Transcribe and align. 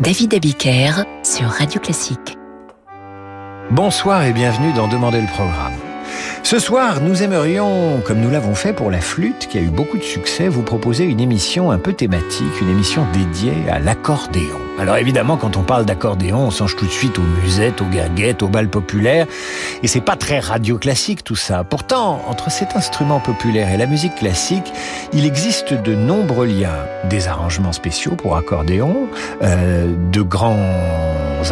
David 0.00 0.32
Abiker 0.32 1.04
sur 1.22 1.46
Radio 1.46 1.78
Classique. 1.78 2.38
Bonsoir 3.70 4.24
et 4.24 4.32
bienvenue 4.32 4.72
dans 4.72 4.88
Demander 4.88 5.20
le 5.20 5.26
programme. 5.26 5.74
Ce 6.42 6.58
soir, 6.58 7.02
nous 7.02 7.22
aimerions, 7.22 8.00
comme 8.06 8.20
nous 8.20 8.30
l'avons 8.30 8.54
fait 8.54 8.72
pour 8.72 8.90
la 8.90 9.02
flûte, 9.02 9.46
qui 9.50 9.58
a 9.58 9.60
eu 9.60 9.68
beaucoup 9.68 9.98
de 9.98 10.02
succès, 10.02 10.48
vous 10.48 10.62
proposer 10.62 11.04
une 11.04 11.20
émission 11.20 11.70
un 11.70 11.76
peu 11.76 11.92
thématique, 11.92 12.62
une 12.62 12.70
émission 12.70 13.04
dédiée 13.12 13.68
à 13.70 13.78
l'accordéon. 13.78 14.69
Alors 14.80 14.96
évidemment, 14.96 15.36
quand 15.36 15.58
on 15.58 15.62
parle 15.62 15.84
d'accordéon, 15.84 16.38
on 16.38 16.50
songe 16.50 16.74
tout 16.74 16.86
de 16.86 16.90
suite 16.90 17.18
aux 17.18 17.42
musettes, 17.42 17.82
aux 17.82 17.86
gaguettes, 17.86 18.42
aux 18.42 18.48
balles 18.48 18.70
populaires, 18.70 19.26
et 19.82 19.88
c'est 19.88 20.00
pas 20.00 20.16
très 20.16 20.40
radio 20.40 20.78
classique 20.78 21.22
tout 21.22 21.36
ça. 21.36 21.64
Pourtant, 21.64 22.22
entre 22.26 22.50
cet 22.50 22.74
instrument 22.76 23.20
populaire 23.20 23.68
et 23.68 23.76
la 23.76 23.84
musique 23.84 24.14
classique, 24.14 24.72
il 25.12 25.26
existe 25.26 25.74
de 25.74 25.94
nombreux 25.94 26.46
liens. 26.46 26.86
Des 27.10 27.28
arrangements 27.28 27.72
spéciaux 27.72 28.12
pour 28.12 28.36
accordéon, 28.36 29.08
euh, 29.42 29.92
de 30.10 30.22
grands 30.22 30.56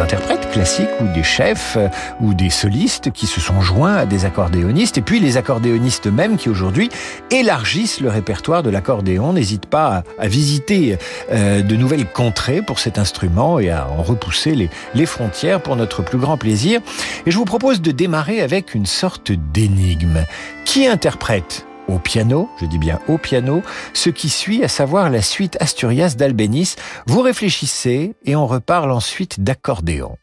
interprètes 0.01 0.49
classiques 0.51 0.89
ou 1.01 1.07
des 1.13 1.23
chefs 1.23 1.75
euh, 1.77 1.87
ou 2.21 2.33
des 2.33 2.49
solistes 2.49 3.11
qui 3.11 3.27
se 3.27 3.41
sont 3.41 3.61
joints 3.61 3.95
à 3.95 4.05
des 4.05 4.25
accordéonistes 4.25 4.97
et 4.97 5.01
puis 5.01 5.19
les 5.19 5.37
accordéonistes 5.37 6.07
eux-mêmes 6.07 6.37
qui 6.37 6.49
aujourd'hui 6.49 6.89
élargissent 7.31 7.99
le 7.99 8.09
répertoire 8.09 8.63
de 8.63 8.69
l'accordéon, 8.69 9.33
n'hésitent 9.33 9.65
pas 9.65 10.03
à, 10.19 10.27
visiter 10.27 10.97
euh, 11.31 11.61
de 11.61 11.75
nouvelles 11.75 12.05
contrées 12.05 12.61
pour 12.61 12.79
cet 12.79 12.97
instrument 12.97 13.59
et 13.59 13.69
à 13.69 13.87
en 13.89 14.03
repousser 14.03 14.69
les 14.93 15.05
frontières 15.05 15.61
pour 15.61 15.75
notre 15.75 16.03
plus 16.03 16.17
grand 16.17 16.37
plaisir. 16.37 16.81
Et 17.25 17.31
je 17.31 17.37
vous 17.37 17.45
propose 17.45 17.81
de 17.81 17.91
démarrer 17.91 18.41
avec 18.41 18.75
une 18.75 18.85
sorte 18.85 19.31
d'énigme. 19.31 20.25
Qui 20.65 20.87
interprète 20.87 21.65
au 21.89 21.99
piano, 21.99 22.49
je 22.59 22.65
dis 22.65 22.77
bien 22.77 22.99
au 23.07 23.17
piano, 23.17 23.61
ce 23.93 24.09
qui 24.09 24.29
suit, 24.29 24.63
à 24.63 24.67
savoir 24.67 25.09
la 25.09 25.21
suite 25.21 25.57
Asturias 25.59 26.15
d'Albéniz. 26.17 26.75
Vous 27.07 27.21
réfléchissez 27.21 28.15
et 28.25 28.35
on 28.35 28.47
reparle 28.47 28.91
ensuite 28.91 29.41
d'accordéon. 29.41 30.17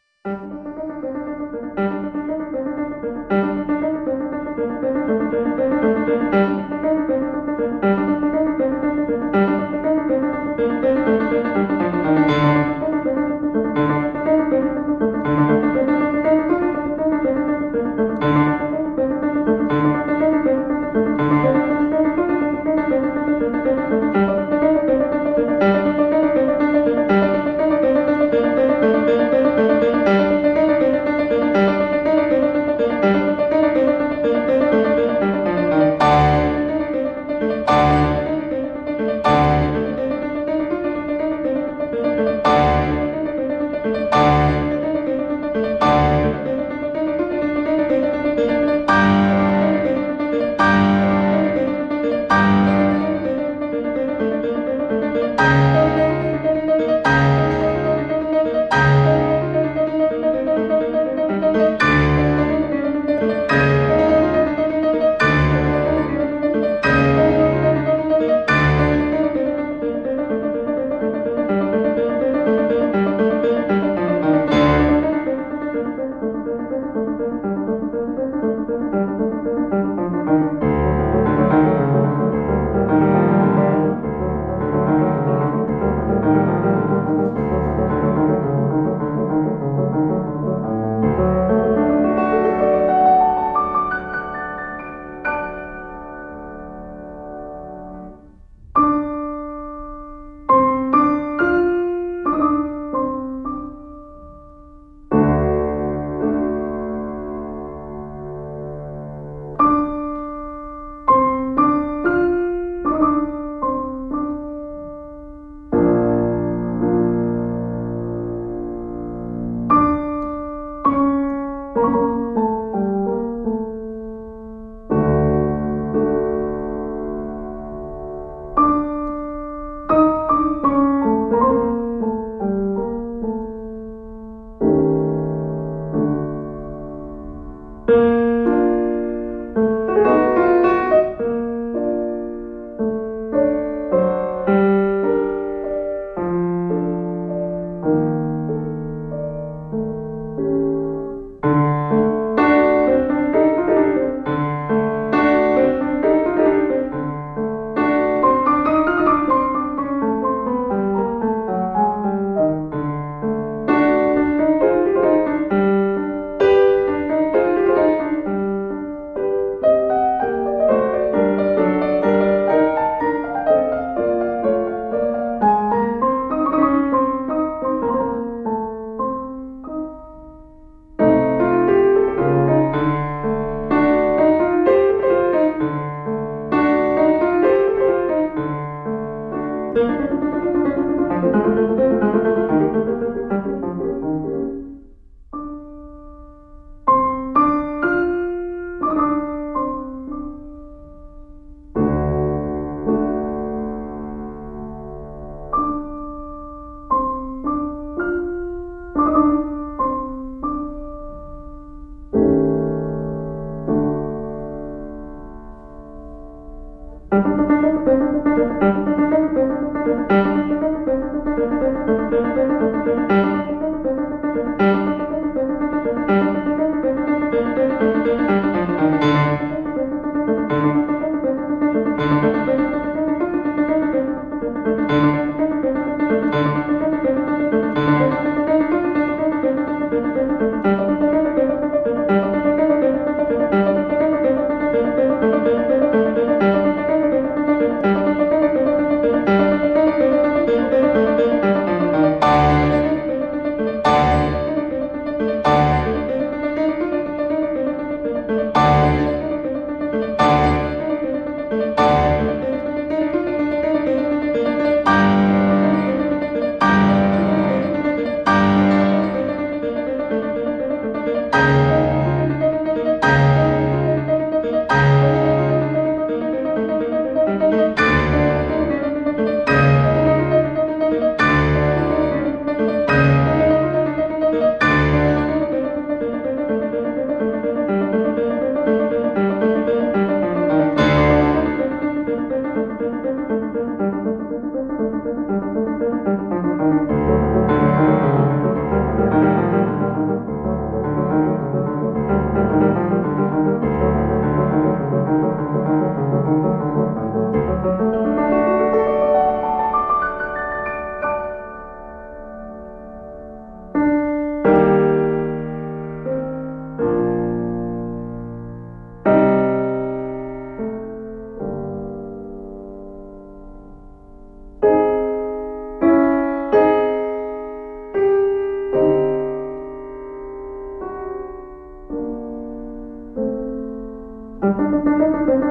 Música 334.47 335.46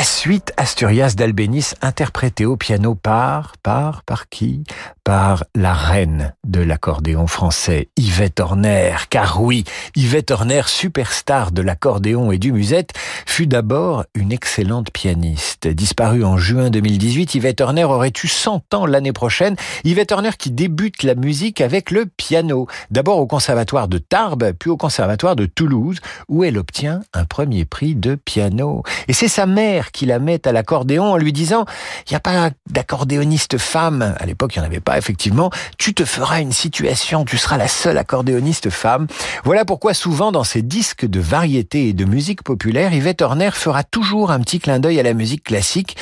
La 0.00 0.04
suite 0.04 0.54
Asturias 0.56 1.12
d'Albénis 1.14 1.74
interprétée 1.82 2.46
au 2.46 2.56
piano 2.56 2.94
par, 2.94 3.58
par, 3.62 4.02
par 4.02 4.30
qui? 4.30 4.64
Par 5.04 5.44
la 5.54 5.74
reine 5.74 6.32
de 6.44 6.60
l'accordéon 6.60 7.26
français, 7.26 7.88
Yvette 7.98 8.40
Horner. 8.40 8.94
Car 9.10 9.42
oui, 9.42 9.64
Yvette 9.96 10.30
Horner, 10.30 10.62
superstar 10.64 11.52
de 11.52 11.60
l'accordéon 11.60 12.32
et 12.32 12.38
du 12.38 12.50
musette, 12.50 12.92
fut 13.26 13.46
d'abord 13.46 14.04
une 14.14 14.32
excellente 14.32 14.90
pianiste. 14.90 15.68
Disparue 15.68 16.24
en 16.24 16.38
juin 16.38 16.70
2018, 16.70 17.34
Yvette 17.34 17.60
Horner 17.60 17.84
aurait 17.84 18.12
eu 18.24 18.28
100 18.28 18.72
ans 18.72 18.86
l'année 18.86 19.12
prochaine. 19.12 19.56
Yvette 19.84 20.12
Horner 20.12 20.30
qui 20.38 20.50
débute 20.50 21.02
la 21.02 21.14
musique 21.14 21.60
avec 21.60 21.90
le 21.90 22.06
piano. 22.06 22.68
D'abord 22.90 23.18
au 23.18 23.26
conservatoire 23.26 23.88
de 23.88 23.98
Tarbes, 23.98 24.52
puis 24.58 24.70
au 24.70 24.78
conservatoire 24.78 25.36
de 25.36 25.44
Toulouse, 25.44 25.98
où 26.28 26.42
elle 26.42 26.56
obtient 26.56 27.00
un 27.12 27.26
premier 27.26 27.66
prix 27.66 27.94
de 27.94 28.14
piano. 28.14 28.82
Et 29.06 29.12
c'est 29.12 29.28
sa 29.28 29.44
mère 29.44 29.89
qui 29.90 30.06
la 30.06 30.18
met 30.18 30.46
à 30.46 30.52
l'accordéon 30.52 31.12
en 31.12 31.16
lui 31.16 31.32
disant 31.32 31.64
il 32.06 32.12
n'y 32.12 32.16
a 32.16 32.20
pas 32.20 32.50
d'accordéoniste 32.68 33.58
femme. 33.58 34.14
À 34.18 34.26
l'époque, 34.26 34.56
il 34.56 34.60
n'y 34.60 34.64
en 34.64 34.68
avait 34.68 34.80
pas, 34.80 34.98
effectivement. 34.98 35.50
Tu 35.78 35.94
te 35.94 36.04
feras 36.04 36.40
une 36.40 36.52
situation, 36.52 37.24
tu 37.24 37.38
seras 37.38 37.56
la 37.56 37.68
seule 37.68 37.98
accordéoniste 37.98 38.70
femme. 38.70 39.06
Voilà 39.44 39.64
pourquoi 39.64 39.94
souvent 39.94 40.32
dans 40.32 40.44
ses 40.44 40.62
disques 40.62 41.06
de 41.06 41.20
variété 41.20 41.88
et 41.88 41.92
de 41.92 42.04
musique 42.04 42.42
populaire, 42.42 42.92
Yvette 42.92 43.22
Horner 43.22 43.50
fera 43.52 43.84
toujours 43.84 44.30
un 44.30 44.40
petit 44.40 44.58
clin 44.58 44.78
d'œil 44.80 45.00
à 45.00 45.02
la 45.02 45.14
musique 45.14 45.44
classique. 45.44 45.96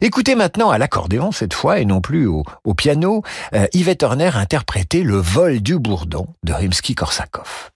Écoutez 0.00 0.34
maintenant 0.34 0.70
à 0.70 0.78
l'accordéon 0.78 1.32
cette 1.32 1.54
fois 1.54 1.80
et 1.80 1.84
non 1.84 2.00
plus 2.00 2.26
au, 2.26 2.44
piano, 2.74 3.22
euh, 3.54 3.66
Yvette 3.72 4.02
Horner 4.02 4.30
interprétait 4.34 5.02
le 5.02 5.16
vol 5.16 5.60
du 5.60 5.78
bourdon 5.78 6.26
de 6.44 6.52
Rimsky-Korsakov. 6.52 7.70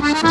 Vol 0.00 0.30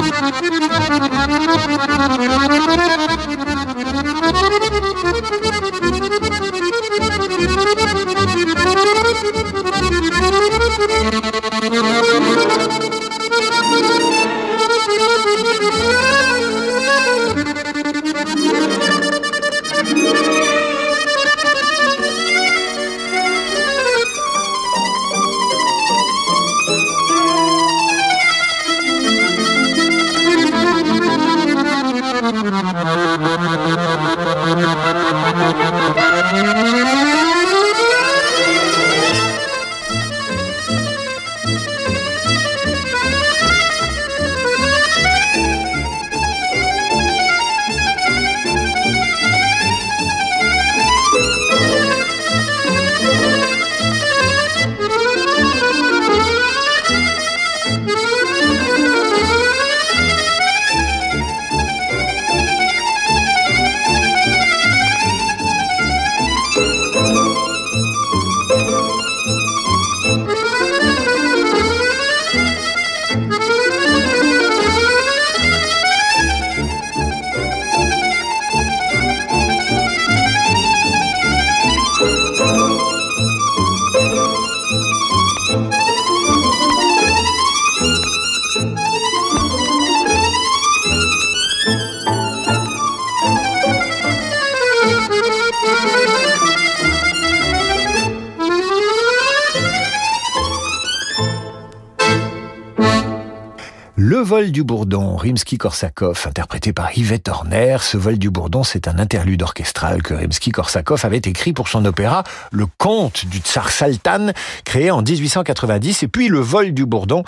Rimsky-Korsakov, 105.20 106.28
interprété 106.28 106.74
par 106.74 106.98
Yvette 106.98 107.28
Horner. 107.28 107.78
Ce 107.82 107.98
vol 107.98 108.18
du 108.18 108.30
Bourdon, 108.30 108.64
c'est 108.64 108.88
un 108.88 108.98
interlude 108.98 109.44
orchestral 109.44 110.02
que 110.02 110.14
Rimsky-Korsakov 110.14 111.06
avait 111.06 111.18
écrit 111.18 111.54
pour 111.54 111.68
son 111.68 111.84
opéra 111.86 112.24
Le 112.52 112.66
Conte 112.78 113.26
du 113.26 113.40
Tsar 113.40 113.70
Saltan, 113.70 114.32
créé 114.64 114.92
en 114.92 115.02
1890. 115.02 116.04
Et 116.04 116.08
puis 116.08 116.30
le 116.30 116.40
vol 116.40 116.74
du 116.74 116.86
Bourdon 116.86 117.24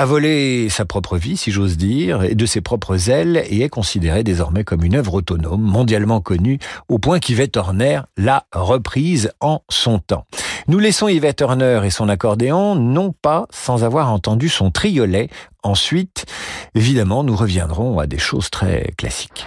a 0.00 0.06
volé 0.06 0.70
sa 0.70 0.86
propre 0.86 1.18
vie, 1.18 1.36
si 1.36 1.50
j'ose 1.50 1.76
dire, 1.76 2.22
et 2.24 2.34
de 2.34 2.46
ses 2.46 2.62
propres 2.62 3.10
ailes, 3.10 3.44
et 3.50 3.60
est 3.60 3.68
considéré 3.68 4.24
désormais 4.24 4.64
comme 4.64 4.82
une 4.82 4.94
œuvre 4.94 5.12
autonome, 5.12 5.60
mondialement 5.60 6.22
connue, 6.22 6.58
au 6.88 6.98
point 6.98 7.18
qu'Yvette 7.18 7.58
Horner 7.58 8.00
l'a 8.16 8.46
reprise 8.54 9.30
en 9.40 9.60
son 9.68 9.98
temps. 9.98 10.24
Nous 10.68 10.78
laissons 10.78 11.08
Yvette 11.08 11.42
Horner 11.42 11.82
et 11.84 11.90
son 11.90 12.08
accordéon, 12.08 12.76
non 12.76 13.12
pas 13.12 13.46
sans 13.50 13.84
avoir 13.84 14.10
entendu 14.10 14.48
son 14.48 14.70
triolet. 14.70 15.28
Ensuite, 15.62 16.24
évidemment, 16.74 17.22
nous 17.22 17.36
reviendrons 17.36 17.98
à 17.98 18.06
des 18.06 18.18
choses 18.18 18.48
très 18.48 18.92
classiques. 18.96 19.46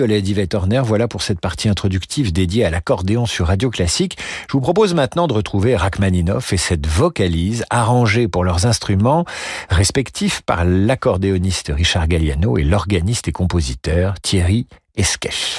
Horner. 0.00 0.82
Voilà 0.84 1.08
pour 1.08 1.22
cette 1.22 1.40
partie 1.40 1.68
introductive 1.68 2.32
dédiée 2.32 2.64
à 2.64 2.70
l'accordéon 2.70 3.26
sur 3.26 3.46
Radio 3.46 3.70
Classique. 3.70 4.18
Je 4.48 4.52
vous 4.52 4.60
propose 4.60 4.94
maintenant 4.94 5.26
de 5.26 5.32
retrouver 5.32 5.76
Rachmaninoff 5.76 6.52
et 6.52 6.56
cette 6.56 6.86
vocalise 6.86 7.64
arrangée 7.70 8.28
pour 8.28 8.44
leurs 8.44 8.66
instruments 8.66 9.24
respectifs 9.70 10.42
par 10.42 10.64
l'accordéoniste 10.64 11.72
Richard 11.74 12.08
Galliano 12.08 12.58
et 12.58 12.64
l'organiste 12.64 13.28
et 13.28 13.32
compositeur 13.32 14.14
Thierry 14.20 14.66
Esquèche. 14.96 15.58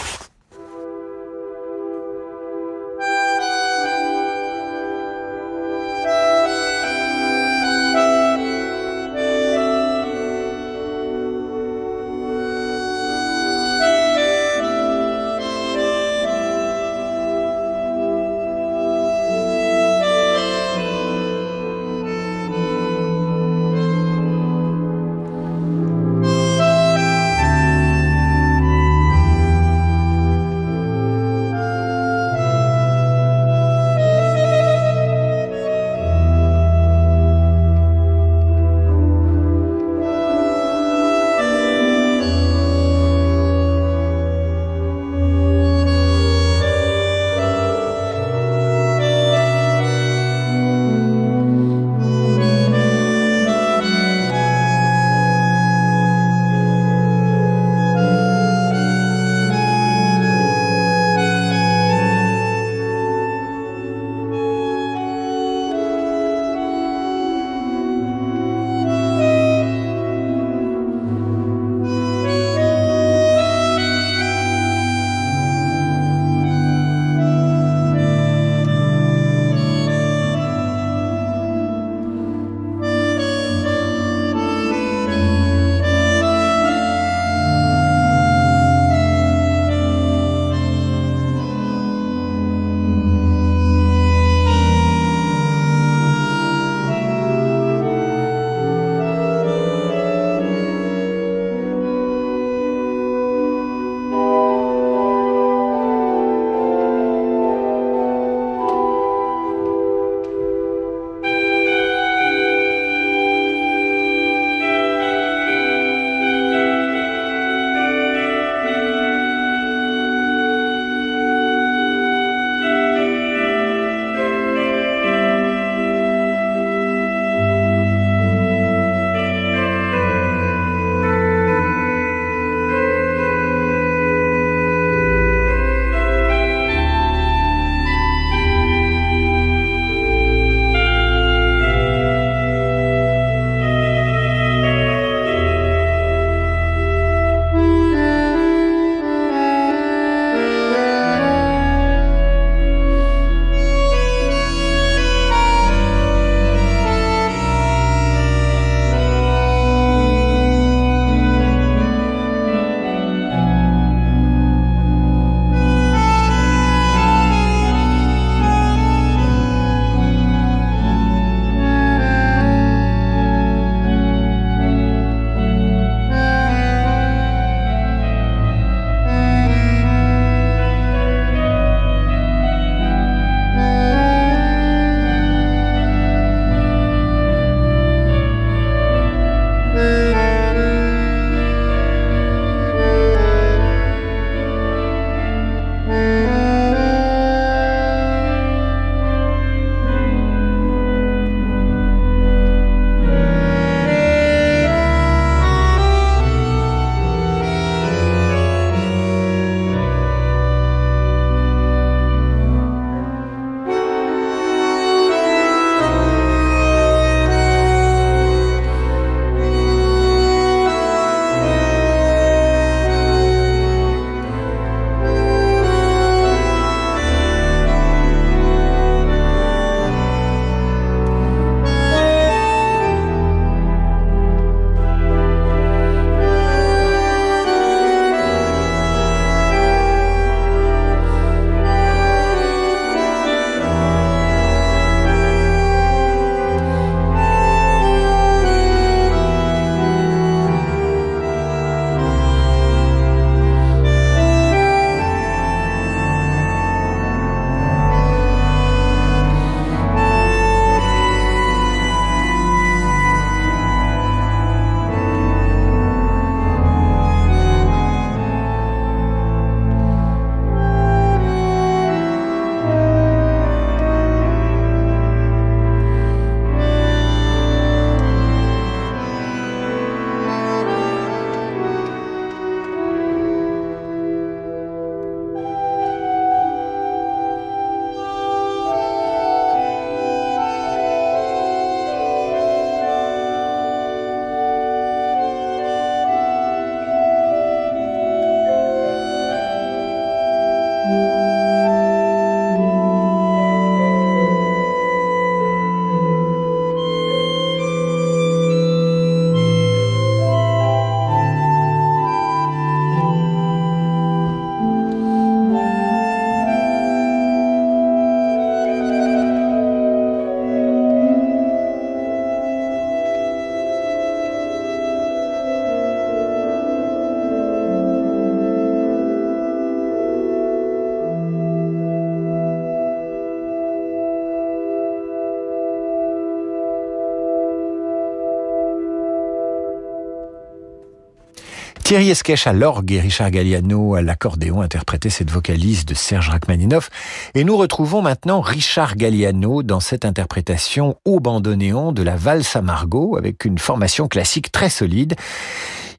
Thierry 341.86 342.10
Esquèche 342.10 342.48
à 342.48 342.54
l'orgue 342.54 342.94
et 342.94 343.00
Richard 343.00 343.30
Galliano 343.30 343.94
à 343.94 344.02
l'accordéon 344.02 344.62
interprétaient 344.62 345.12
cette 345.12 345.30
vocalise 345.30 345.86
de 345.86 345.94
Serge 345.94 346.30
Rachmaninoff. 346.30 346.90
Et 347.36 347.44
nous 347.44 347.56
retrouvons 347.56 348.02
maintenant 348.02 348.42
Richard 348.42 348.96
Galliano 348.96 349.62
dans 349.62 349.80
cette 349.80 350.04
interprétation 350.04 350.98
au 351.06 351.20
bandoneon 351.20 351.92
de 351.92 352.02
la 352.02 352.16
valse 352.16 352.56
à 352.56 352.64
Margot 352.64 353.18
avec 353.18 353.46
une 353.46 353.60
formation 353.60 354.08
classique 354.08 354.52
très 354.52 354.70
solide. 354.70 355.14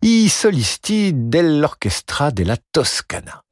I 0.03 0.29
solisti 0.29 1.13
dell'orchestra 1.15 2.33
della 2.33 2.57
Toscana. 2.73 3.45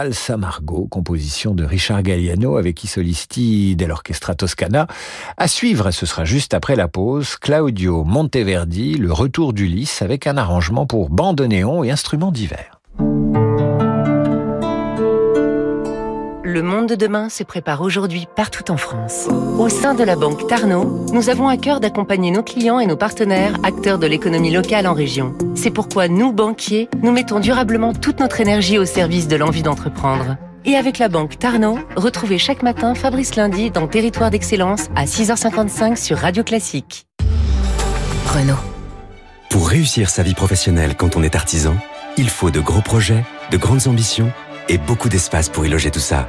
Valsa 0.00 0.38
Margot, 0.38 0.86
composition 0.86 1.54
de 1.54 1.62
Richard 1.62 2.02
Galliano 2.02 2.56
avec 2.56 2.82
Isolisti 2.82 3.76
dell'Orchestra 3.76 4.34
Toscana. 4.34 4.86
À 5.36 5.46
suivre, 5.46 5.90
ce 5.90 6.06
sera 6.06 6.24
juste 6.24 6.54
après 6.54 6.74
la 6.74 6.88
pause, 6.88 7.36
Claudio 7.36 8.02
Monteverdi, 8.04 8.94
le 8.94 9.12
retour 9.12 9.52
d'Ulysse 9.52 10.00
avec 10.00 10.26
un 10.26 10.38
arrangement 10.38 10.86
pour 10.86 11.10
bandoneon 11.10 11.84
et 11.84 11.90
instruments 11.90 12.32
divers. 12.32 12.69
De 16.90 16.96
demain 16.96 17.28
se 17.28 17.44
prépare 17.44 17.82
aujourd'hui 17.82 18.26
partout 18.34 18.68
en 18.70 18.76
France. 18.76 19.28
Au 19.58 19.68
sein 19.68 19.94
de 19.94 20.02
la 20.02 20.16
Banque 20.16 20.48
Tarno, 20.48 21.06
nous 21.12 21.28
avons 21.28 21.46
à 21.46 21.56
cœur 21.56 21.78
d'accompagner 21.78 22.32
nos 22.32 22.42
clients 22.42 22.80
et 22.80 22.86
nos 22.86 22.96
partenaires, 22.96 23.54
acteurs 23.62 23.98
de 23.98 24.08
l'économie 24.08 24.50
locale 24.50 24.88
en 24.88 24.92
région. 24.92 25.34
C'est 25.54 25.70
pourquoi 25.70 26.08
nous, 26.08 26.32
banquiers, 26.32 26.88
nous 27.02 27.12
mettons 27.12 27.38
durablement 27.38 27.92
toute 27.92 28.18
notre 28.18 28.40
énergie 28.40 28.76
au 28.76 28.84
service 28.84 29.28
de 29.28 29.36
l'envie 29.36 29.62
d'entreprendre. 29.62 30.36
Et 30.64 30.74
avec 30.74 30.98
la 30.98 31.08
Banque 31.08 31.38
Tarno, 31.38 31.78
retrouvez 31.94 32.38
chaque 32.38 32.64
matin 32.64 32.96
Fabrice 32.96 33.36
Lundi 33.36 33.70
dans 33.70 33.86
Territoire 33.86 34.32
d'Excellence 34.32 34.88
à 34.96 35.04
6h55 35.04 35.96
sur 35.96 36.18
Radio 36.18 36.42
Classique. 36.42 37.06
Renault. 38.26 38.54
Pour 39.48 39.68
réussir 39.68 40.10
sa 40.10 40.24
vie 40.24 40.34
professionnelle 40.34 40.96
quand 40.96 41.16
on 41.16 41.22
est 41.22 41.36
artisan, 41.36 41.76
il 42.16 42.28
faut 42.28 42.50
de 42.50 42.60
gros 42.60 42.82
projets, 42.82 43.24
de 43.52 43.56
grandes 43.56 43.86
ambitions 43.86 44.32
et 44.68 44.78
beaucoup 44.78 45.08
d'espace 45.08 45.48
pour 45.48 45.64
y 45.64 45.68
loger 45.68 45.92
tout 45.92 46.00
ça. 46.00 46.28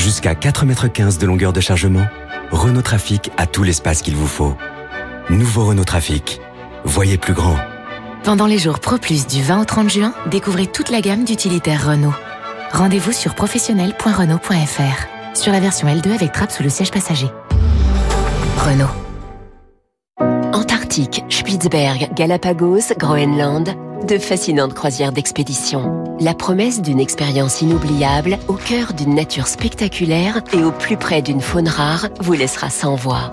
Jusqu'à 0.00 0.32
4,15 0.32 1.02
m 1.02 1.10
de 1.20 1.26
longueur 1.26 1.52
de 1.52 1.60
chargement, 1.60 2.06
Renault 2.50 2.80
Trafic 2.80 3.30
a 3.36 3.46
tout 3.46 3.62
l'espace 3.62 4.00
qu'il 4.00 4.16
vous 4.16 4.26
faut. 4.26 4.56
Nouveau 5.28 5.66
Renault 5.66 5.84
Trafic. 5.84 6.40
Voyez 6.84 7.18
plus 7.18 7.34
grand. 7.34 7.56
Pendant 8.24 8.46
les 8.46 8.56
jours 8.56 8.80
Pro 8.80 8.96
Plus 8.96 9.26
du 9.26 9.42
20 9.42 9.60
au 9.60 9.64
30 9.66 9.90
juin, 9.90 10.14
découvrez 10.30 10.66
toute 10.66 10.88
la 10.88 11.02
gamme 11.02 11.24
d'utilitaires 11.24 11.86
Renault. 11.86 12.14
Rendez-vous 12.72 13.12
sur 13.12 13.34
professionnel.renault.fr. 13.34 15.36
Sur 15.36 15.52
la 15.52 15.60
version 15.60 15.86
L2 15.86 16.14
avec 16.14 16.32
trappe 16.32 16.50
sous 16.50 16.62
le 16.62 16.70
siège 16.70 16.90
passager. 16.90 17.28
Renault. 18.56 18.88
Antarctique, 20.54 21.24
Spitzberg, 21.28 22.08
Galapagos, 22.14 22.94
Groenland, 22.98 23.76
de 24.06 24.18
fascinantes 24.18 24.74
croisières 24.74 25.12
d'expédition. 25.12 26.04
La 26.20 26.34
promesse 26.34 26.82
d'une 26.82 27.00
expérience 27.00 27.62
inoubliable 27.62 28.38
au 28.48 28.54
cœur 28.54 28.92
d'une 28.92 29.14
nature 29.14 29.46
spectaculaire 29.46 30.42
et 30.52 30.62
au 30.62 30.72
plus 30.72 30.96
près 30.96 31.22
d'une 31.22 31.40
faune 31.40 31.68
rare 31.68 32.08
vous 32.20 32.32
laissera 32.32 32.70
sans 32.70 32.94
voix. 32.94 33.30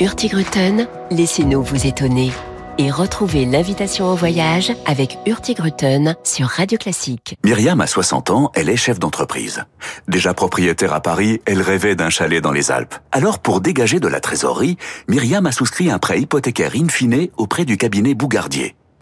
Hurtigruten, 0.00 0.88
laissez-nous 1.10 1.62
vous 1.62 1.86
étonner. 1.86 2.32
Et 2.78 2.90
retrouvez 2.90 3.44
l'invitation 3.44 4.06
au 4.06 4.14
voyage 4.14 4.72
avec 4.86 5.18
Hurtigruten 5.26 6.16
sur 6.24 6.46
Radio 6.46 6.78
Classique. 6.78 7.36
Myriam 7.44 7.80
a 7.82 7.86
60 7.86 8.30
ans, 8.30 8.50
elle 8.54 8.70
est 8.70 8.76
chef 8.76 8.98
d'entreprise. 8.98 9.64
Déjà 10.08 10.32
propriétaire 10.32 10.94
à 10.94 11.00
Paris, 11.00 11.42
elle 11.44 11.60
rêvait 11.60 11.94
d'un 11.94 12.08
chalet 12.08 12.42
dans 12.42 12.52
les 12.52 12.70
Alpes. 12.70 12.94
Alors 13.12 13.38
pour 13.38 13.60
dégager 13.60 14.00
de 14.00 14.08
la 14.08 14.20
trésorerie, 14.20 14.78
Myriam 15.08 15.44
a 15.44 15.52
souscrit 15.52 15.90
un 15.90 15.98
prêt 15.98 16.20
hypothécaire 16.20 16.72
in 16.74 16.88
fine 16.88 17.28
auprès 17.36 17.66
du 17.66 17.76
cabinet 17.76 18.14
Bougardier. 18.14 18.74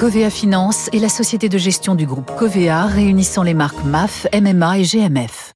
Covea 0.00 0.30
Finance 0.30 0.88
est 0.94 0.98
la 0.98 1.10
société 1.10 1.50
de 1.50 1.58
gestion 1.58 1.94
du 1.94 2.06
groupe 2.06 2.34
Covea 2.34 2.86
réunissant 2.86 3.42
les 3.42 3.52
marques 3.52 3.84
MAF, 3.84 4.26
MMA 4.32 4.78
et 4.78 4.82
GMF. 4.82 5.52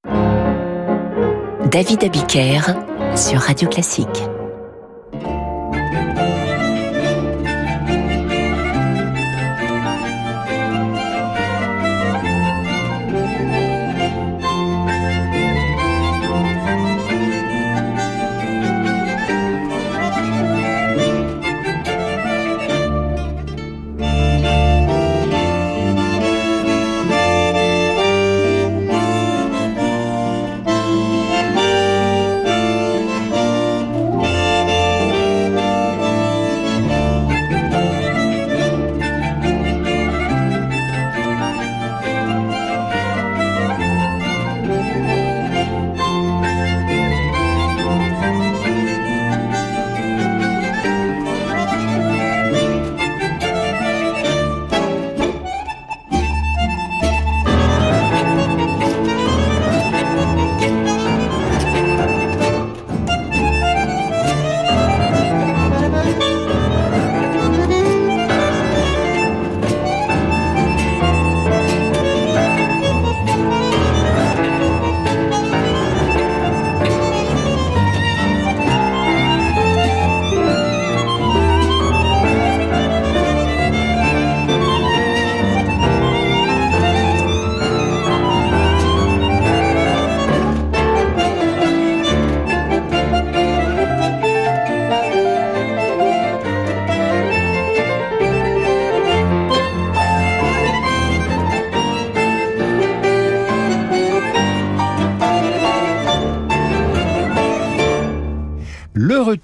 David 1.70 2.04
Abiker 2.04 2.60
sur 3.16 3.40
Radio 3.40 3.70
Classique. 3.70 4.33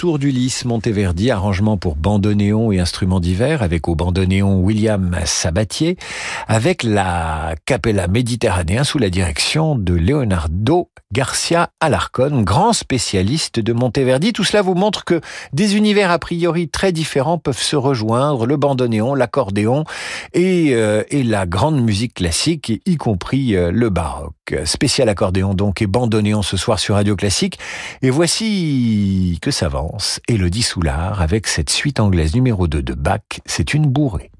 Tour 0.01 0.19
d'Ulysse 0.19 0.65
Monteverdi, 0.65 1.31
arrangement 1.31 1.77
pour 1.77 1.95
bandoneon 1.95 2.73
et 2.73 2.81
instruments 2.81 3.21
divers, 3.21 3.63
avec 3.63 3.87
au 3.87 3.95
bandoneon 3.95 4.59
William 4.59 5.15
Sabatier, 5.27 5.99
avec 6.49 6.85
la 6.85 7.55
Capella 7.67 8.09
Méditerranéen 8.09 8.83
sous 8.83 8.97
la 8.97 9.11
direction 9.11 9.75
de 9.75 9.93
Leonardo 9.93 10.89
Garcia 11.13 11.71
Alarcon, 11.81 12.43
grand 12.43 12.73
spécialiste 12.73 13.59
de 13.59 13.73
Monteverdi. 13.73 14.33
Tout 14.33 14.45
cela 14.45 14.63
vous 14.63 14.75
montre 14.75 15.05
que 15.05 15.21
des 15.53 15.77
univers 15.77 16.13
a 16.13 16.21
priori 16.21 16.69
très 16.69 16.93
différents 16.93 17.37
peuvent 17.37 17.59
se 17.59 17.75
rejoindre, 17.75 18.47
le 18.47 18.57
bandoneon, 18.57 19.17
l'accordéon 19.17 19.85
et, 20.33 20.71
euh, 20.73 21.03
et 21.11 21.25
la 21.25 21.47
grande 21.47 21.83
musique 21.83 22.15
classique, 22.15 22.81
y 22.87 22.97
compris 22.97 23.57
euh, 23.57 23.73
le 23.73 23.91
baroque. 23.91 24.35
Spécial 24.65 25.09
accordéon 25.09 25.55
donc 25.55 25.83
et 25.83 25.87
bandoneon 25.87 26.43
ce 26.43 26.57
soir 26.57 26.79
sur 26.79 26.95
Radio 26.95 27.17
Classique. 27.17 27.59
Et 28.03 28.11
voici 28.11 29.39
que 29.43 29.51
France, 29.91 30.21
Élodie 30.29 30.63
Soulard, 30.63 31.21
avec 31.21 31.49
cette 31.49 31.69
suite 31.69 31.99
anglaise 31.99 32.33
numéro 32.33 32.69
2 32.69 32.81
de 32.81 32.95
Bach, 32.95 33.23
c'est 33.45 33.75
une 33.75 33.87
bourrée. 33.87 34.31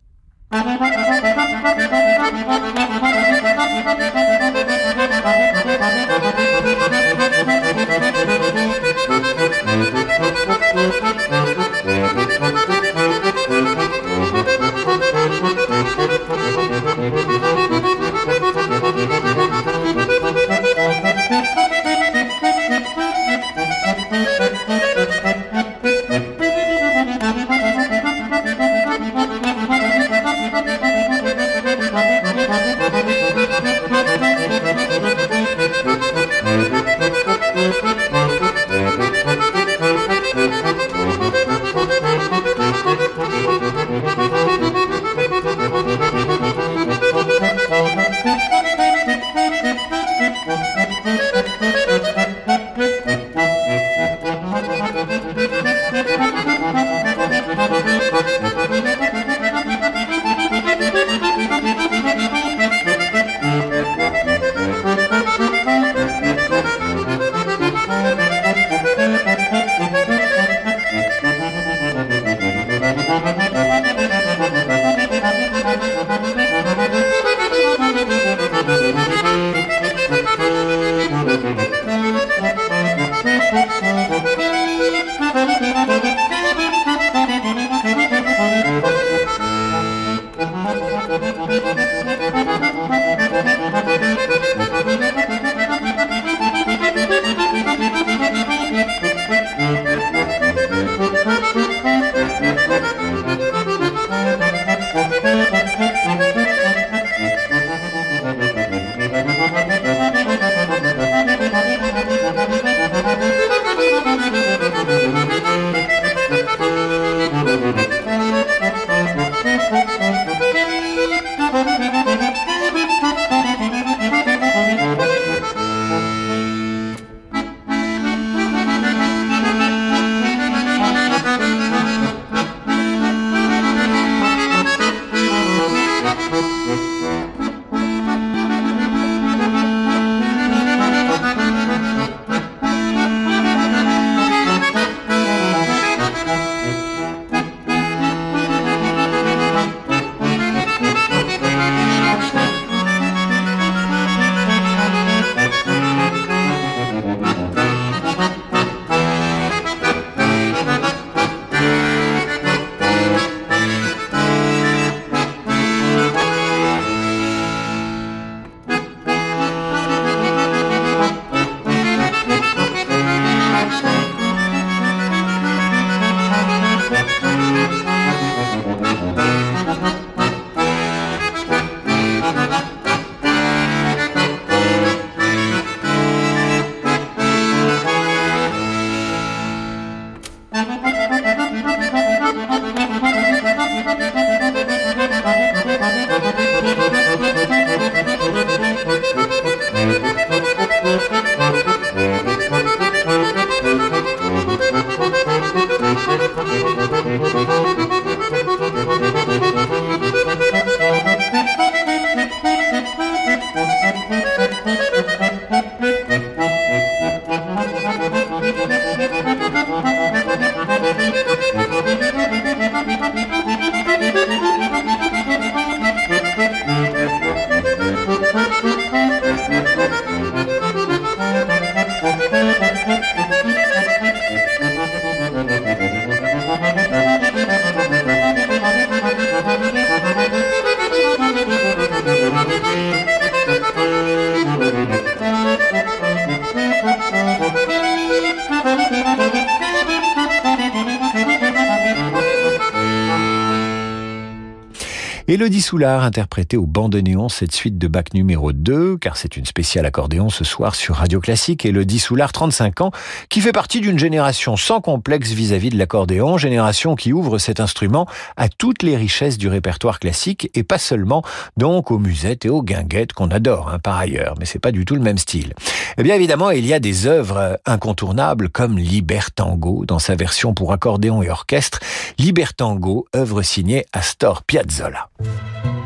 Elodie 255.31 255.61
Soulard 255.61 256.03
interprétait 256.03 256.57
au 256.57 256.67
bandoneon 256.67 257.29
cette 257.29 257.53
suite 257.53 257.79
de 257.79 257.87
bac 257.87 258.15
numéro 258.15 258.53
2, 258.53 258.97
car 258.97 259.17
c'est 259.17 259.37
une 259.37 259.47
spéciale 259.47 259.87
accordéon 259.87 260.29
ce 260.29 260.43
soir 260.43 260.75
sur 260.75 260.97
Radio 260.97 261.21
Classique. 261.21 261.65
Elodie 261.65 262.01
Soulard, 262.01 262.33
35 262.33 262.81
ans, 262.81 262.91
qui 263.29 263.41
fait 263.41 263.53
partie 263.53 263.81
d'une 263.81 263.97
génération 263.97 264.57
sans 264.57 264.81
complexe 264.81 265.31
vis-à-vis 265.31 265.71
de 265.71 265.79
l'accordéon, 265.79 266.37
génération 266.37 266.97
qui 266.97 267.13
ouvre 267.13 267.39
cet 267.39 267.61
instrument 267.61 268.09
à 268.37 268.49
toutes 268.49 268.83
les 268.83 268.97
richesses 268.97 269.39
du 269.39 269.47
répertoire 269.47 270.01
classique 270.01 270.51
et 270.55 270.65
pas 270.65 270.79
seulement 270.79 271.23
donc 271.57 271.93
aux 271.93 272.01
musettes 272.01 272.45
et 272.45 272.51
aux 272.51 272.65
guinguettes 272.65 273.13
qu'on 273.13 273.29
adore 273.29 273.69
hein, 273.69 273.79
par 273.79 273.99
ailleurs, 273.99 274.35
mais 274.41 274.47
c'est 274.47 274.59
pas 274.59 274.73
du 274.73 274.85
tout 274.85 274.97
le 274.97 275.01
même 275.01 275.19
style. 275.19 275.55
Eh 275.97 276.03
bien 276.03 276.17
évidemment, 276.17 276.51
il 276.51 276.67
y 276.67 276.75
a 276.75 276.81
des 276.81 277.07
œuvres 277.07 277.57
incontournables 277.67 278.49
comme 278.49 278.79
Libertango 278.79 279.85
dans 279.87 280.01
sa 280.01 280.17
version 280.17 280.55
pour 280.55 280.73
accordéon 280.73 281.23
et 281.23 281.31
orchestre. 281.31 281.79
Libertango, 282.19 283.07
œuvre 283.15 283.43
signée 283.43 283.87
Astor 283.93 284.43
Piazzolla. 284.43 285.09
Música 285.21 285.80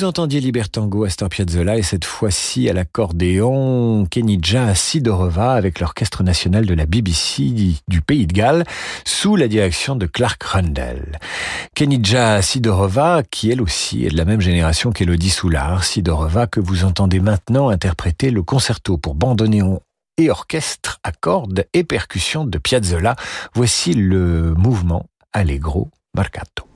Vous 0.00 0.06
entendiez 0.06 0.40
Libertango 0.40 1.04
Astor 1.04 1.28
Piazzolla 1.28 1.76
et 1.76 1.82
cette 1.82 2.06
fois-ci 2.06 2.70
à 2.70 2.72
l'accordéon 2.72 4.06
Kenija 4.06 4.74
Sidorova 4.74 5.52
avec 5.52 5.78
l'Orchestre 5.78 6.22
national 6.22 6.64
de 6.64 6.72
la 6.72 6.86
BBC 6.86 7.76
du 7.86 8.00
Pays 8.00 8.26
de 8.26 8.32
Galles 8.32 8.64
sous 9.04 9.36
la 9.36 9.46
direction 9.46 9.96
de 9.96 10.06
Clark 10.06 10.42
Rundell. 10.42 11.18
Kenija 11.74 12.40
Sidorova 12.40 13.22
qui 13.30 13.50
elle 13.50 13.60
aussi 13.60 14.06
est 14.06 14.08
de 14.08 14.16
la 14.16 14.24
même 14.24 14.40
génération 14.40 14.90
qu'Elodie 14.90 15.28
Soulard, 15.28 15.84
Sidorova 15.84 16.46
que 16.46 16.60
vous 16.60 16.86
entendez 16.86 17.20
maintenant 17.20 17.68
interpréter 17.68 18.30
le 18.30 18.42
concerto 18.42 18.96
pour 18.96 19.14
bandoneon 19.14 19.82
et 20.16 20.30
orchestre 20.30 20.98
à 21.04 21.12
cordes 21.12 21.66
et 21.74 21.84
percussions 21.84 22.46
de 22.46 22.56
Piazzolla. 22.56 23.16
Voici 23.52 23.92
le 23.92 24.54
mouvement 24.54 25.04
Allegro 25.34 25.90
Marcato. 26.16 26.69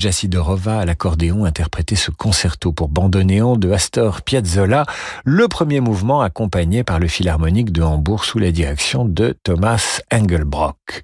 Kenija 0.00 0.12
Sidorova 0.12 0.80
à 0.80 0.84
l'accordéon 0.86 1.44
interprétait 1.44 1.94
ce 1.94 2.10
concerto 2.10 2.72
pour 2.72 2.88
bandoneon 2.88 3.56
de 3.56 3.70
Astor 3.70 4.22
Piazzolla, 4.22 4.86
le 5.24 5.46
premier 5.46 5.80
mouvement 5.80 6.22
accompagné 6.22 6.84
par 6.84 6.98
le 6.98 7.06
Philharmonique 7.06 7.70
de 7.70 7.82
Hambourg 7.82 8.24
sous 8.24 8.38
la 8.38 8.50
direction 8.50 9.04
de 9.04 9.36
Thomas 9.42 10.00
Engelbrock. 10.10 11.02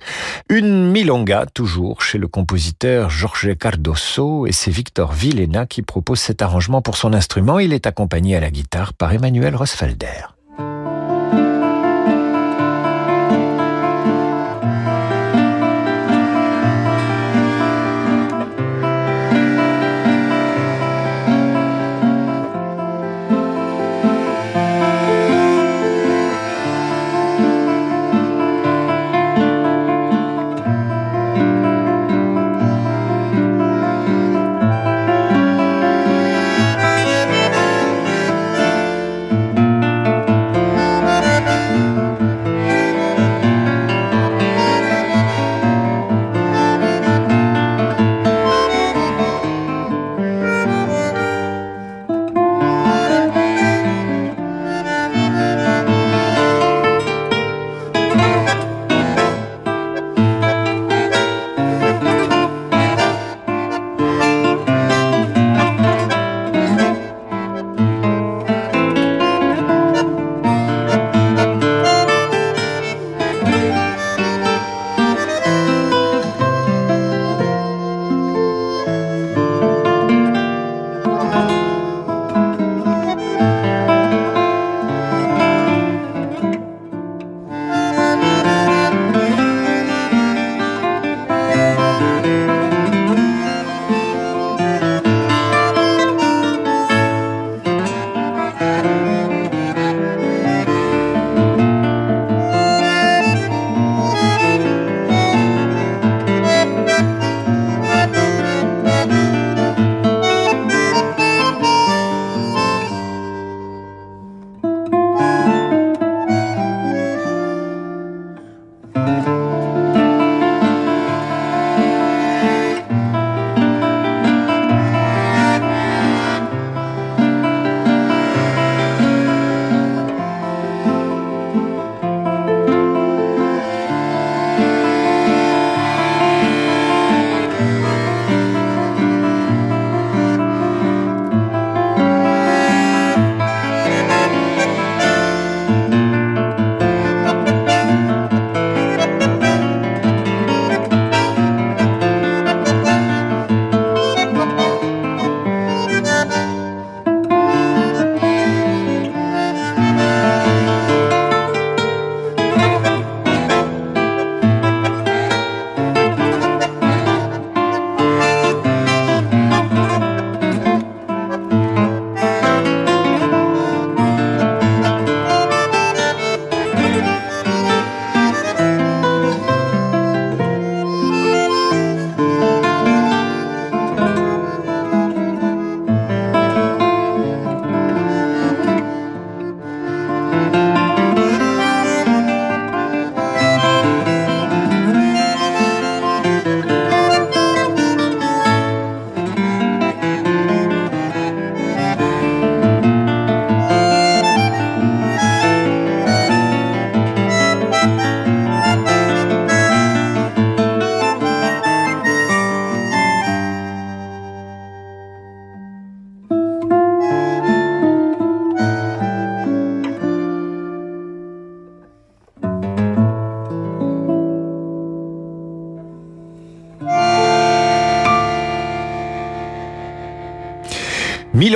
Une 0.49 0.91
milonga 0.91 1.45
toujours 1.45 2.01
chez 2.01 2.17
le 2.17 2.27
compositeur 2.27 3.11
Jorge 3.11 3.55
Cardoso 3.59 4.47
et 4.47 4.53
c'est 4.53 4.71
Victor 4.71 5.13
Villena 5.13 5.67
qui 5.67 5.83
propose 5.83 6.21
cet 6.21 6.41
arrangement 6.41 6.81
pour 6.81 6.97
son 6.97 7.13
instrument. 7.13 7.59
Il 7.59 7.75
est 7.75 7.87
accompagné 7.87 8.35
à 8.35 8.41
la 8.41 8.51
guitare 8.51 8.95
par 8.95 9.13
Emmanuel 9.13 9.57
Rosfelder. 9.57 10.36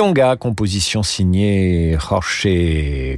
Milonga, 0.01 0.35
composition 0.35 1.03
signée 1.03 1.95
Jorge 1.99 2.47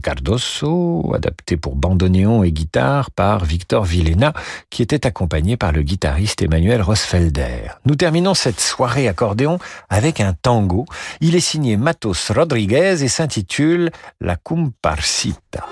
Cardoso, 0.03 1.13
adaptée 1.15 1.55
pour 1.55 1.77
bandoneon 1.77 2.43
et 2.43 2.51
guitare 2.51 3.09
par 3.09 3.45
Victor 3.45 3.85
Villena, 3.85 4.33
qui 4.69 4.81
était 4.81 5.07
accompagné 5.07 5.55
par 5.55 5.71
le 5.71 5.81
guitariste 5.81 6.41
Emmanuel 6.41 6.81
Rosfelder. 6.81 7.69
Nous 7.85 7.95
terminons 7.95 8.33
cette 8.33 8.59
soirée 8.59 9.07
accordéon 9.07 9.59
avec 9.87 10.19
un 10.19 10.33
tango. 10.33 10.83
Il 11.21 11.35
est 11.37 11.39
signé 11.39 11.77
Matos 11.77 12.31
Rodriguez 12.31 13.01
et 13.01 13.07
s'intitule 13.07 13.89
La 14.19 14.35
Comparsita. 14.35 15.65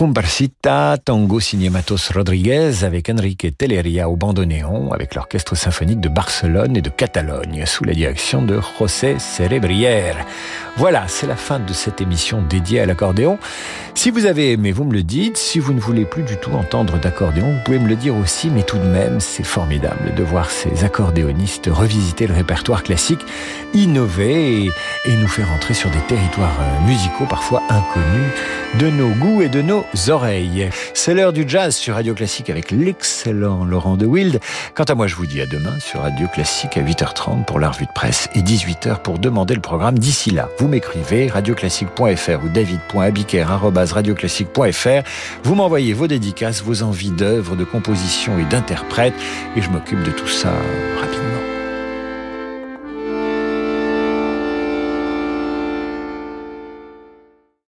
Comparsita, 0.00 0.96
tango 0.96 1.40
signé 1.40 1.68
Matos 1.68 2.10
Rodriguez 2.12 2.84
avec 2.84 3.10
Enrique 3.10 3.54
Teleria 3.58 4.08
au 4.08 4.16
bandoneon 4.16 4.92
avec 4.92 5.14
l'Orchestre 5.14 5.54
symphonique 5.54 6.00
de 6.00 6.08
Barcelone 6.08 6.74
et 6.74 6.80
de 6.80 6.88
Catalogne 6.88 7.66
sous 7.66 7.84
la 7.84 7.92
direction 7.92 8.40
de 8.40 8.58
José 8.78 9.18
Cerebrière. 9.18 10.24
Voilà, 10.78 11.06
c'est 11.06 11.26
la 11.26 11.36
fin 11.36 11.58
de 11.58 11.74
cette 11.74 12.00
émission 12.00 12.40
dédiée 12.40 12.80
à 12.80 12.86
l'accordéon. 12.86 13.38
Si 13.94 14.10
vous 14.10 14.24
avez 14.24 14.52
aimé, 14.52 14.72
vous 14.72 14.84
me 14.84 14.94
le 14.94 15.02
dites. 15.02 15.36
Si 15.36 15.58
vous 15.58 15.74
ne 15.74 15.80
voulez 15.80 16.06
plus 16.06 16.22
du 16.22 16.38
tout 16.38 16.52
entendre 16.52 16.98
d'accordéon, 16.98 17.52
vous 17.52 17.62
pouvez 17.66 17.78
me 17.78 17.88
le 17.88 17.96
dire 17.96 18.16
aussi, 18.16 18.48
mais 18.48 18.62
tout 18.62 18.78
de 18.78 18.86
même, 18.86 19.20
c'est 19.20 19.44
formidable 19.44 20.14
de 20.14 20.22
voir 20.22 20.50
ces 20.50 20.82
accordéonistes 20.82 21.68
revisiter 21.70 22.26
le 22.26 22.32
répertoire 22.32 22.84
classique, 22.84 23.20
innover 23.74 24.64
et, 24.64 24.70
et 25.04 25.16
nous 25.18 25.28
faire 25.28 25.52
entrer 25.52 25.74
sur 25.74 25.90
des 25.90 26.00
territoires 26.08 26.56
euh, 26.58 26.86
musicaux 26.86 27.26
parfois 27.28 27.62
inconnus 27.68 28.32
de 28.78 28.88
nos 28.88 29.10
goûts 29.10 29.42
et 29.42 29.48
de 29.48 29.60
nos 29.60 29.84
oreilles. 30.08 30.70
C'est 30.94 31.14
l'heure 31.14 31.32
du 31.32 31.44
jazz 31.46 31.74
sur 31.74 31.94
Radio 31.94 32.14
Classique 32.14 32.50
avec 32.50 32.70
l'excellent 32.70 33.64
Laurent 33.64 33.96
de 33.96 34.06
Wild. 34.06 34.38
Quant 34.74 34.84
à 34.84 34.94
moi, 34.94 35.06
je 35.06 35.16
vous 35.16 35.26
dis 35.26 35.40
à 35.40 35.46
demain 35.46 35.78
sur 35.80 36.00
Radio 36.00 36.28
Classique 36.28 36.76
à 36.76 36.82
8h30 36.82 37.44
pour 37.44 37.60
la 37.60 37.70
revue 37.70 37.86
de 37.86 37.92
presse 37.92 38.28
et 38.34 38.42
18h 38.42 39.00
pour 39.02 39.18
demander 39.18 39.54
le 39.54 39.60
programme. 39.60 39.98
D'ici 39.98 40.30
là, 40.30 40.48
vous 40.58 40.68
m'écrivez 40.68 41.28
radioclassique.fr 41.28 42.44
ou 42.44 42.48
david.abiker.radioclassique.fr. 42.48 45.08
Vous 45.44 45.54
m'envoyez 45.54 45.92
vos 45.92 46.06
dédicaces, 46.06 46.62
vos 46.62 46.82
envies 46.82 47.10
d'œuvres, 47.10 47.56
de 47.56 47.64
composition 47.64 48.38
et 48.38 48.44
d'interprètes 48.44 49.14
et 49.56 49.62
je 49.62 49.70
m'occupe 49.70 50.02
de 50.02 50.10
tout 50.10 50.28
ça 50.28 50.52
rapidement. 51.00 51.49